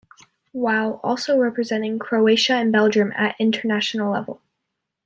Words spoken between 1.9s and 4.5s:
Croatia and Belgium at international level.